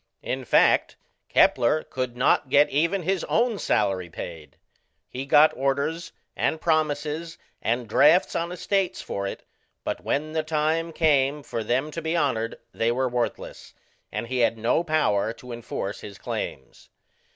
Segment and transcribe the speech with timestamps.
[0.23, 0.95] In fact,
[1.29, 4.57] Kepler could not get even his own salary paid:
[5.07, 9.43] he got orders, and promises, and drafts on estates for it;
[9.83, 13.75] but when the time came for them to be honoured they were worthless,
[14.11, 16.89] and he had no power to enforce his claims.